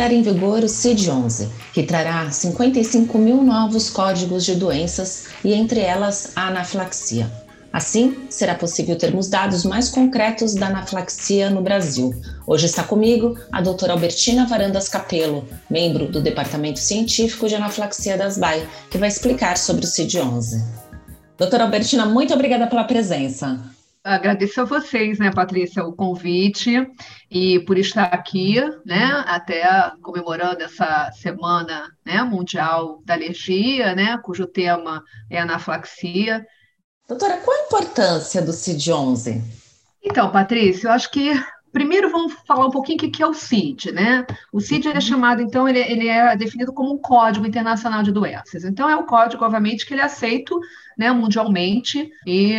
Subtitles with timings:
[0.00, 5.80] entrar em vigor o CID-11, que trará 55 mil novos códigos de doenças e entre
[5.80, 7.30] elas a anafilaxia.
[7.70, 12.14] Assim, será possível termos dados mais concretos da anafilaxia no Brasil.
[12.46, 18.38] Hoje está comigo a doutora Albertina Varandas Capello, membro do Departamento Científico de Anafilaxia das
[18.38, 20.64] BAI, que vai explicar sobre o CID-11.
[21.36, 23.60] Doutora Albertina, muito obrigada pela presença.
[24.02, 26.90] Agradeço a vocês, né, Patrícia, o convite
[27.30, 29.62] e por estar aqui, né, até
[30.00, 36.46] comemorando essa semana né, mundial da alergia, né, cujo tema é anafilaxia.
[37.06, 39.42] Doutora, qual a importância do CID-11?
[40.02, 41.32] Então, Patrícia, eu acho que
[41.72, 44.26] primeiro vamos falar um pouquinho o que é o CID, né?
[44.52, 45.00] O CID é uhum.
[45.00, 48.64] chamado, então, ele, ele é definido como um Código Internacional de Doenças.
[48.64, 50.60] Então, é um código, obviamente, que ele é aceito
[51.00, 52.52] né, mundialmente, e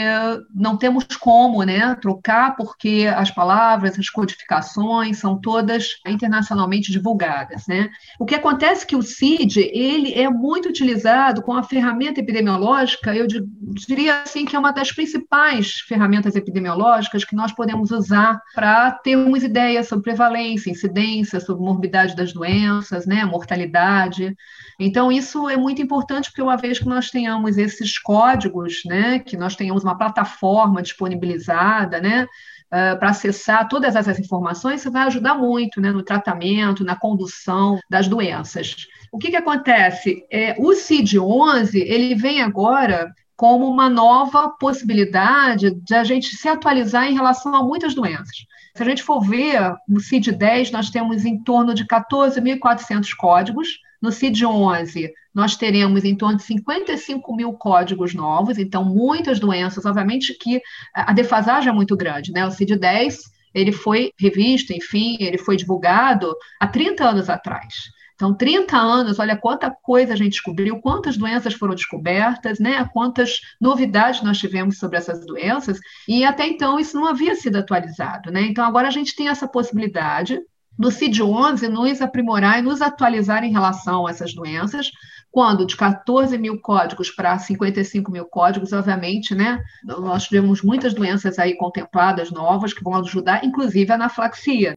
[0.51, 7.67] não temos como né, trocar, porque as palavras, as codificações são todas internacionalmente divulgadas.
[7.67, 7.91] Né?
[8.20, 13.15] O que acontece é que o CID ele é muito utilizado com a ferramenta epidemiológica,
[13.15, 18.89] eu diria assim que é uma das principais ferramentas epidemiológicas que nós podemos usar para
[19.04, 24.35] termos ideias sobre prevalência, incidência, sobre morbidade das doenças, né, mortalidade.
[24.80, 29.38] Então, isso é muito importante, porque uma vez que nós tenhamos esses códigos, né, que
[29.38, 32.27] nós tenhamos uma plataforma disponibilizada, né,
[32.74, 37.77] Uh, para acessar todas essas informações, isso vai ajudar muito né, no tratamento, na condução
[37.90, 38.88] das doenças.
[39.12, 40.26] O que, que acontece?
[40.32, 47.09] É, o CID-11 ele vem agora como uma nova possibilidade de a gente se atualizar
[47.09, 48.45] em relação a muitas doenças.
[48.75, 54.09] Se a gente for ver, no CID-10 nós temos em torno de 14.400 códigos, no
[54.11, 60.61] CID-11, nós teremos em torno de 55 mil códigos novos, então muitas doenças, obviamente que
[60.93, 62.45] a defasagem é muito grande, né?
[62.45, 63.21] O CID-10,
[63.55, 67.89] ele foi revisto, enfim, ele foi divulgado há 30 anos atrás.
[68.21, 72.87] Então, 30 anos, olha quanta coisa a gente descobriu, quantas doenças foram descobertas, né?
[72.93, 78.31] quantas novidades nós tivemos sobre essas doenças, e até então isso não havia sido atualizado.
[78.31, 78.43] Né?
[78.43, 80.39] Então, agora a gente tem essa possibilidade
[80.77, 84.91] do CID-11 nos aprimorar e nos atualizar em relação a essas doenças,
[85.31, 91.39] quando de 14 mil códigos para 55 mil códigos, obviamente, né, nós tivemos muitas doenças
[91.39, 94.75] aí contempladas novas que vão ajudar, inclusive a anaflaxia.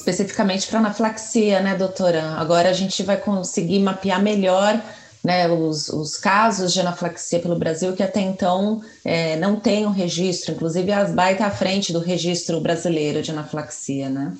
[0.00, 2.22] Especificamente para anaflaxia, né, doutora?
[2.38, 4.82] Agora a gente vai conseguir mapear melhor
[5.22, 9.90] né, os, os, casos de anaflaxia pelo Brasil que até então é, não tem um
[9.90, 14.32] registro, inclusive a está à frente do registro brasileiro de anaflaxia, né?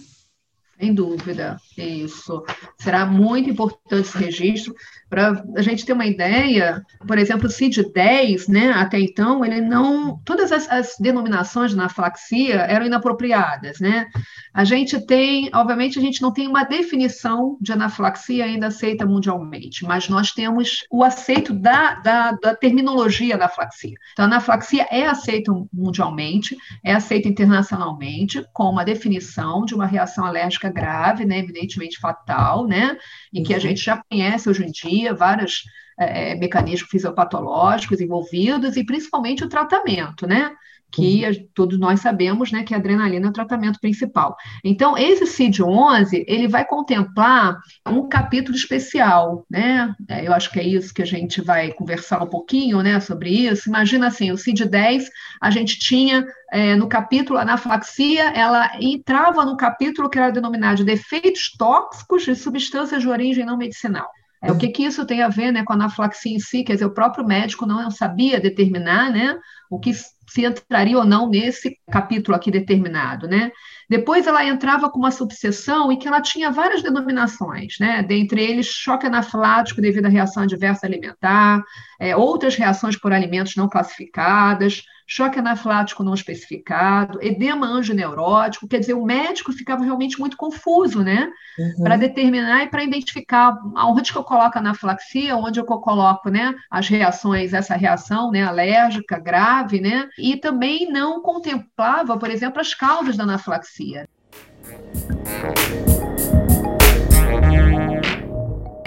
[0.81, 2.43] Sem dúvida, isso.
[2.79, 4.75] Será muito importante esse registro.
[5.11, 10.19] Para a gente ter uma ideia, por exemplo, o CID-10, né, até então, ele não.
[10.25, 13.79] Todas as, as denominações de anaflaxia eram inapropriadas.
[13.79, 14.07] Né?
[14.55, 19.85] A gente tem, obviamente, a gente não tem uma definição de anafilaxia ainda aceita mundialmente,
[19.85, 23.95] mas nós temos o aceito da, da, da terminologia anaflaxia.
[24.13, 30.25] Então, a anaflaxia é aceita mundialmente, é aceita internacionalmente, com uma definição de uma reação
[30.25, 32.97] alérgica grave, né, evidentemente fatal, né,
[33.33, 33.63] e que a uhum.
[33.63, 35.63] gente já conhece hoje em dia, vários
[35.99, 40.51] é, mecanismos fisiopatológicos envolvidos, e principalmente o tratamento, né,
[40.91, 41.49] que uhum.
[41.55, 44.37] todos nós sabemos, né, que a adrenalina é o tratamento principal.
[44.65, 47.59] Então, esse CID-11, ele vai contemplar
[47.89, 52.23] um capítulo especial, né, é, eu acho que é isso que a gente vai conversar
[52.23, 53.69] um pouquinho, né, sobre isso.
[53.69, 55.05] Imagina assim, o CID-10,
[55.41, 60.85] a gente tinha é, no capítulo anafilaxia, ela entrava no capítulo que era denominado de
[60.85, 64.09] defeitos tóxicos de substâncias de origem não medicinal.
[64.43, 66.65] É, o que, que isso tem a ver né, com a anafilaxia em si?
[66.65, 69.37] Quer dizer, o próprio médico não sabia determinar né,
[69.71, 73.53] o que se entraria ou não nesse capítulo aqui determinado, né?
[73.89, 78.03] Depois ela entrava com uma subseção e que ela tinha várias denominações, né?
[78.03, 81.63] Dentre eles, choque anafilático devido à reação adversa alimentar,
[82.01, 88.95] é, outras reações por alimentos não classificadas, choque anafilático não especificado, edema angineurótico, quer dizer,
[88.95, 91.33] o médico ficava realmente muito confuso, né?
[91.59, 91.83] Uhum.
[91.83, 96.55] Para determinar e para identificar onde que eu coloco a anafilaxia, onde eu coloco, né,
[96.71, 100.09] as reações, essa reação, né, alérgica grave, né?
[100.17, 104.09] E também não contemplava, por exemplo, as causas da anafilaxia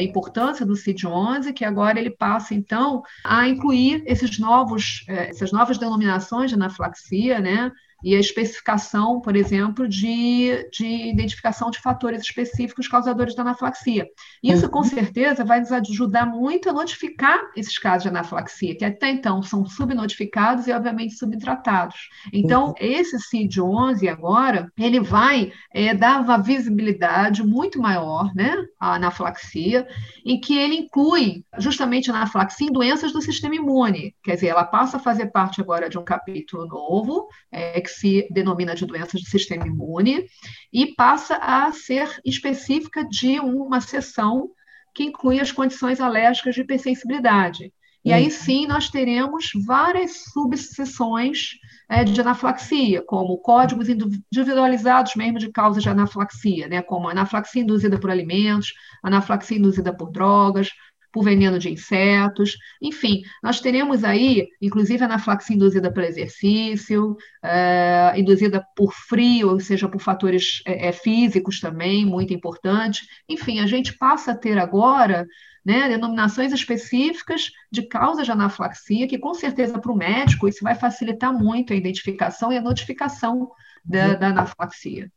[0.04, 5.78] importância do CID-11, que agora ele passa, então, a incluir esses novos, eh, essas novas
[5.78, 7.72] denominações de anafilaxia, né?
[8.04, 14.08] E a especificação, por exemplo, de, de identificação de fatores específicos causadores da anafilaxia.
[14.44, 14.84] Isso, com uhum.
[14.84, 19.66] certeza, vai nos ajudar muito a notificar esses casos de anafilaxia, que até então são
[19.66, 22.10] subnotificados e, obviamente, subtratados.
[22.32, 22.74] Então, uhum.
[22.80, 29.88] esse CID-11 agora, ele vai é, dar uma visibilidade muito maior né, à anafilaxia,
[30.26, 34.14] em que ele inclui justamente a anafilaxia em doenças do sistema imune.
[34.24, 38.28] Quer dizer, ela passa a fazer parte agora de um capítulo novo, é, que se
[38.32, 40.26] denomina de doenças do sistema imune,
[40.72, 44.50] e passa a ser específica de uma seção
[44.94, 47.74] que inclui as condições alérgicas de hipersensibilidade.
[48.06, 48.32] E aí uhum.
[48.32, 51.54] sim nós teremos várias subseções
[51.90, 57.98] é, de anafilaxia, como códigos individualizados mesmo de causas de anafilaxia, né, como anafilaxia induzida
[57.98, 60.70] por alimentos, anafilaxia induzida por drogas,
[61.14, 68.66] por veneno de insetos, enfim, nós teremos aí, inclusive, anafilaxia induzida pelo exercício, é, induzida
[68.76, 73.08] por frio, ou seja, por fatores é, físicos também, muito importante.
[73.30, 75.28] Enfim, a gente passa a ter agora
[75.64, 80.74] né, denominações específicas de causas de anafilaxia, que com certeza para o médico isso vai
[80.74, 83.52] facilitar muito a identificação e a notificação
[83.86, 84.20] da, uhum.
[84.20, 85.12] da anafilaxia.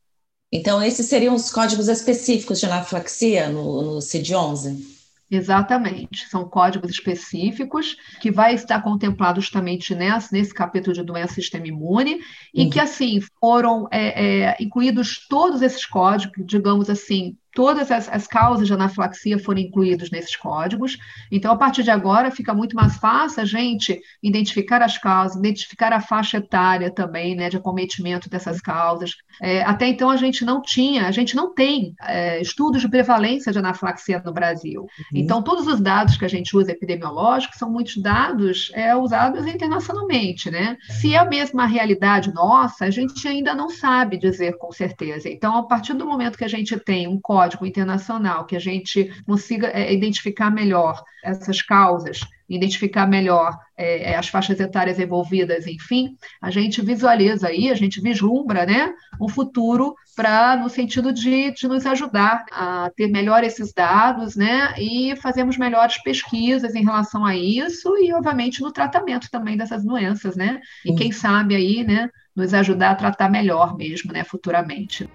[0.52, 4.95] Então, esses seriam os códigos específicos de anafilaxia no, no CID-11?
[5.28, 11.67] Exatamente, são códigos específicos que vai estar contemplado justamente nesse, nesse capítulo de doença sistema
[11.67, 12.20] imune,
[12.55, 12.70] e uhum.
[12.70, 18.66] que assim foram é, é, incluídos todos esses códigos, digamos assim, todas as, as, causas
[18.66, 20.98] de anafilaxia foram incluídas nesses códigos.
[21.32, 25.90] Então, a partir de agora, fica muito mais fácil a gente identificar as causas, identificar
[25.90, 29.12] a faixa etária também, né, de acometimento dessas causas.
[29.40, 33.50] É, até então, a gente não tinha, a gente não tem é, estudos de prevalência
[33.50, 34.82] de anafilaxia no Brasil.
[34.82, 34.86] Uhum.
[35.14, 40.50] Então, todos os dados que a gente usa epidemiológicos são muitos dados é, usados internacionalmente,
[40.50, 40.76] né?
[41.00, 45.30] Se é a mesma realidade nossa, a gente ainda não sabe dizer com certeza.
[45.30, 48.60] Então, a partir do momento que a gente tem um código código internacional, que a
[48.60, 56.16] gente consiga é, identificar melhor essas causas, identificar melhor é, as faixas etárias envolvidas, enfim,
[56.40, 61.69] a gente visualiza aí, a gente vislumbra né, um futuro para no sentido de, de
[61.69, 67.37] nos ajudar a ter melhor esses dados né, e fazermos melhores pesquisas em relação a
[67.37, 70.60] isso e, obviamente, no tratamento também dessas doenças, né?
[70.84, 75.08] E quem sabe aí, né, nos ajudar a tratar melhor mesmo, né, futuramente.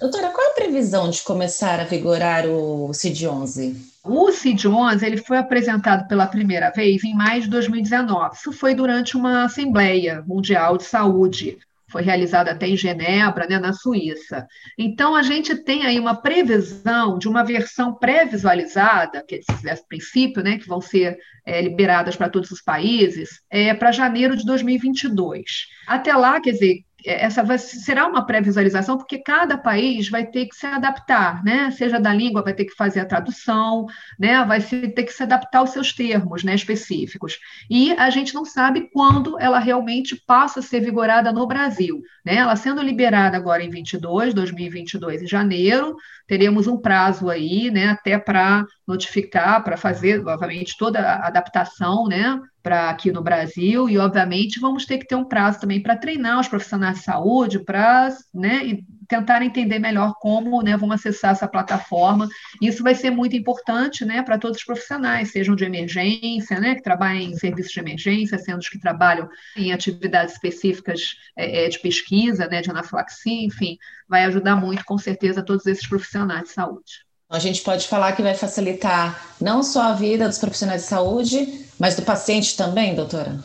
[0.00, 3.76] Doutora, qual a previsão de começar a vigorar o CID-11?
[4.02, 8.34] O CID-11 ele foi apresentado pela primeira vez em maio de 2019.
[8.34, 11.58] Isso foi durante uma Assembleia Mundial de Saúde,
[11.90, 14.46] foi realizada até em Genebra, né, na Suíça.
[14.78, 20.42] Então, a gente tem aí uma previsão de uma versão pré-visualizada, que é esse princípio,
[20.42, 25.66] né, que vão ser é, liberadas para todos os países, é, para janeiro de 2022.
[25.86, 30.54] Até lá, quer dizer, essa vai, será uma pré-visualização, porque cada país vai ter que
[30.54, 31.70] se adaptar, né?
[31.70, 33.86] Seja da língua, vai ter que fazer a tradução,
[34.18, 34.44] né?
[34.44, 37.38] Vai ter que se adaptar aos seus termos né, específicos.
[37.68, 42.02] E a gente não sabe quando ela realmente passa a ser vigorada no Brasil.
[42.24, 42.36] Né?
[42.36, 48.18] Ela sendo liberada agora em 22, 2022, em janeiro, teremos um prazo aí, né, até
[48.18, 54.60] para notificar, para fazer, obviamente, toda a adaptação, né, para aqui no Brasil, e, obviamente,
[54.60, 58.80] vamos ter que ter um prazo também para treinar os profissionais de saúde, para, né,
[59.08, 62.28] tentar entender melhor como, né, vão acessar essa plataforma.
[62.60, 66.82] Isso vai ser muito importante, né, para todos os profissionais, sejam de emergência, né, que
[66.82, 71.78] trabalhem em serviços de emergência, sendo os que trabalham em atividades específicas é, é de
[71.78, 77.09] pesquisa, né, de anafilaxia, enfim, vai ajudar muito, com certeza, todos esses profissionais de saúde.
[77.30, 81.64] A gente pode falar que vai facilitar não só a vida dos profissionais de saúde,
[81.78, 83.38] mas do paciente também, doutora?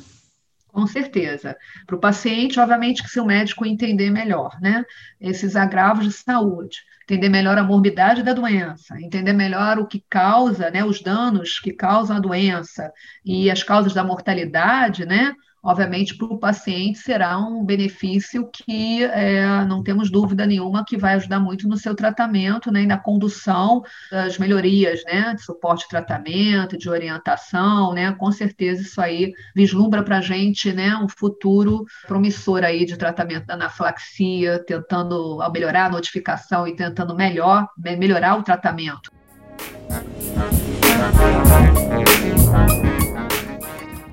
[0.69, 1.55] Com certeza.
[1.85, 4.83] Para o paciente, obviamente que se o médico entender melhor, né,
[5.21, 10.71] esses agravos de saúde, entender melhor a morbidade da doença, entender melhor o que causa,
[10.71, 12.91] né, os danos que causam a doença
[13.23, 15.31] e as causas da mortalidade, né,
[15.65, 21.15] obviamente, para o paciente será um benefício que é, não temos dúvida nenhuma que vai
[21.15, 23.81] ajudar muito no seu tratamento né, e na condução
[24.11, 30.19] das melhorias, né, de suporte tratamento, de orientação, né, com certeza isso aí vislumbra para
[30.19, 36.67] a gente né, um futuro promissor aí de tratamento da anafilaxia, tentando melhorar a notificação
[36.67, 39.11] e tentando melhor, melhorar o tratamento.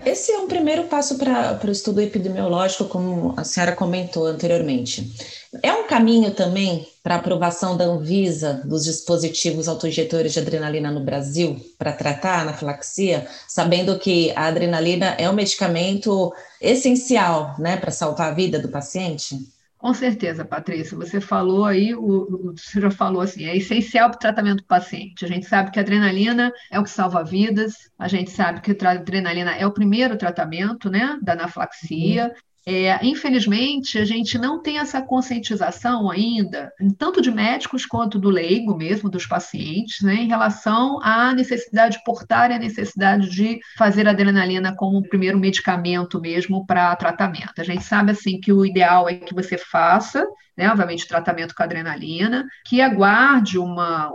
[0.04, 5.14] Esse é um primeiro passo para o estudo epidemiológico, como a senhora comentou anteriormente.
[5.62, 11.04] É um caminho também para a aprovação da Anvisa dos dispositivos autoinjetores de adrenalina no
[11.04, 17.92] Brasil para tratar a anafilaxia, sabendo que a adrenalina é um medicamento essencial né, para
[17.92, 19.38] salvar a vida do paciente?
[19.82, 20.96] Com certeza, Patrícia.
[20.96, 25.24] Você falou aí, o, o, já falou assim, é essencial para o tratamento do paciente.
[25.24, 28.86] A gente sabe que a adrenalina é o que salva vidas, a gente sabe que
[28.86, 32.28] a adrenalina é o primeiro tratamento, né, da anaflaxia.
[32.28, 32.34] Uhum.
[32.64, 38.76] É, infelizmente, a gente não tem essa conscientização ainda, tanto de médicos quanto do leigo
[38.76, 44.06] mesmo, dos pacientes, né, em relação à necessidade de portar e a necessidade de fazer
[44.06, 47.60] adrenalina como primeiro medicamento mesmo para tratamento.
[47.60, 50.24] A gente sabe assim que o ideal é que você faça,
[50.56, 54.12] né, obviamente, tratamento com adrenalina, que aguarde uma,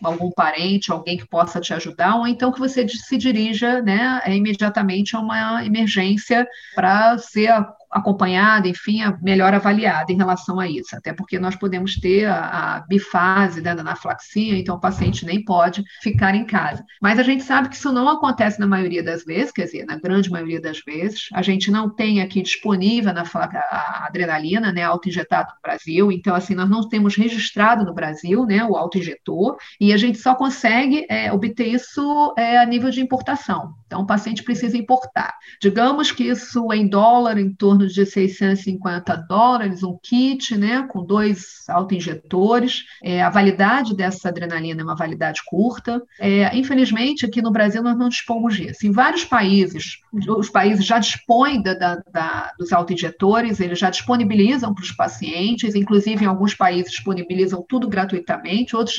[0.00, 5.16] algum parente, alguém que possa te ajudar, ou então que você se dirija né, imediatamente
[5.16, 7.50] a uma emergência para ser
[7.90, 12.80] acompanhada, enfim, melhor avaliada em relação a isso, até porque nós podemos ter a, a
[12.80, 16.84] bifase né, da anaflaxia, então o paciente nem pode ficar em casa.
[17.00, 19.96] Mas a gente sabe que isso não acontece na maioria das vezes, quer dizer, na
[19.96, 25.52] grande maioria das vezes, a gente não tem aqui disponível na, a adrenalina, né, auto-injetado
[25.54, 29.96] no Brasil, então assim, nós não temos registrado no Brasil, né, o auto-injetor, e a
[29.96, 33.74] gente só consegue é, obter isso é, a nível de importação.
[33.90, 35.34] Então, o paciente precisa importar.
[35.60, 41.68] Digamos que isso em dólar, em torno de 650 dólares, um kit, né, com dois
[41.68, 42.84] autoinjetores.
[43.02, 46.00] É, a validade dessa adrenalina é uma validade curta.
[46.20, 48.86] É, infelizmente, aqui no Brasil, nós não dispomos disso.
[48.86, 54.72] Em vários países, os países já dispõem da, da, da, dos autoinjetores, eles já disponibilizam
[54.72, 58.96] para os pacientes, inclusive em alguns países disponibilizam tudo gratuitamente, outros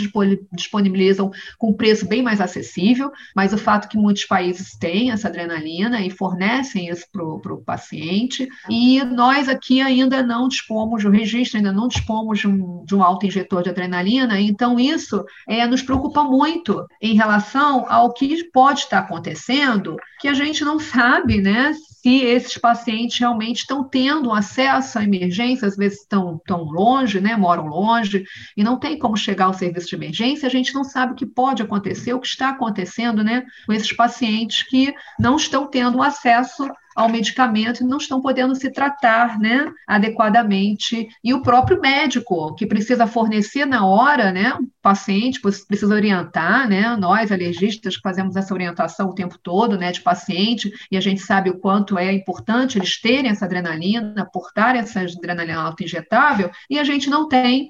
[0.52, 6.02] disponibilizam com preço bem mais acessível, mas o fato que muitos países têm essa adrenalina
[6.02, 11.72] e fornecem isso para o paciente, e nós aqui ainda não dispomos, o registro ainda
[11.72, 16.86] não dispomos de um, de um auto-injetor de adrenalina, então isso é, nos preocupa muito
[17.00, 22.58] em relação ao que pode estar acontecendo, que a gente não sabe, né, se esses
[22.58, 28.26] pacientes realmente estão tendo acesso à emergência, às vezes estão tão longe, né, moram longe,
[28.58, 31.28] e não tem como chegar ao serviço de emergência, a gente não sabe o que
[31.28, 36.68] pode acontecer, o que está acontecendo né, com esses pacientes que não estão tendo acesso
[36.96, 41.08] ao medicamento e não estão podendo se tratar né, adequadamente.
[41.24, 46.96] E o próprio médico, que precisa fornecer na hora, né, o paciente precisa orientar, né,
[46.96, 51.22] nós, alergistas, que fazemos essa orientação o tempo todo né, de paciente, e a gente
[51.22, 56.84] sabe o quanto é importante eles terem essa adrenalina, portar essa adrenalina autoinjetável, e a
[56.84, 57.70] gente não tem.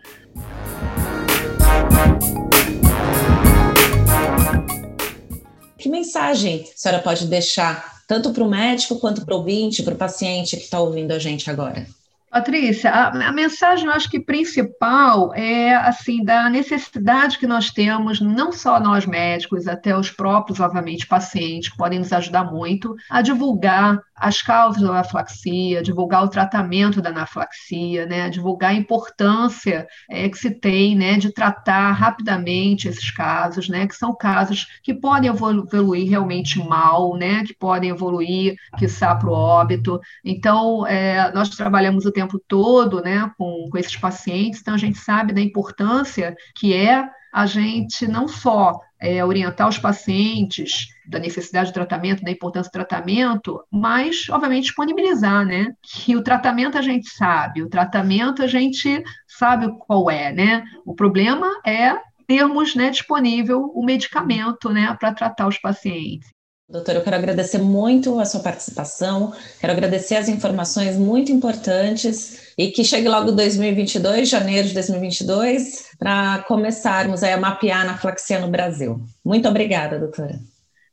[5.82, 9.96] Que mensagem a senhora pode deixar tanto para o médico quanto para o ouvinte, para
[9.96, 11.88] o paciente que está ouvindo a gente agora?
[12.30, 18.22] Patrícia, a, a, mensagem eu acho que principal é assim da necessidade que nós temos,
[18.22, 23.22] não só nós médicos, até os próprios, obviamente, pacientes, que podem nos ajudar muito, a
[23.22, 30.30] divulgar as causas da anaflaxia, divulgar o tratamento da anaflaxia, né, divulgar a importância é,
[30.30, 35.32] que se tem né, de tratar rapidamente esses casos, né, que são casos que podem
[35.32, 40.00] evoluir realmente mal, né, que podem evoluir, quiçá, para o óbito.
[40.24, 45.00] Então, é, nós trabalhamos o tempo todo né, com, com esses pacientes, então a gente
[45.00, 51.68] sabe da importância que é a gente não só é, orientar os pacientes da necessidade
[51.68, 55.74] de tratamento, da importância do tratamento, mas, obviamente, disponibilizar, né?
[55.82, 60.64] Que o tratamento a gente sabe, o tratamento a gente sabe qual é, né?
[60.86, 66.30] O problema é termos né, disponível o medicamento né, para tratar os pacientes.
[66.72, 72.72] Doutora, eu quero agradecer muito a sua participação, quero agradecer as informações muito importantes e
[72.72, 79.02] que chegue logo 2022, janeiro de 2022, para começarmos a mapear a flaxia no Brasil.
[79.26, 80.40] Muito obrigada, doutora.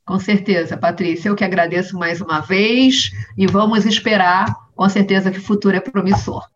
[0.09, 5.37] Com certeza, Patrícia, eu que agradeço mais uma vez e vamos esperar, com certeza que
[5.37, 6.47] o futuro é promissor.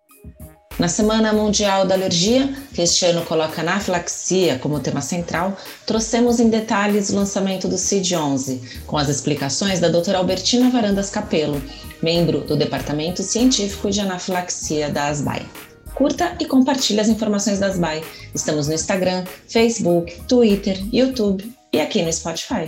[0.79, 5.55] Na Semana Mundial da Alergia, que este ano coloca anafilaxia como tema central,
[5.86, 11.62] trouxemos em detalhes o lançamento do CID-11, com as explicações da doutora Albertina Varandas Capello,
[12.01, 15.45] membro do Departamento Científico de Anafilaxia da ASBAI.
[15.93, 18.03] Curta e compartilhe as informações da ASBAI.
[18.33, 22.67] Estamos no Instagram, Facebook, Twitter, YouTube e aqui no Spotify.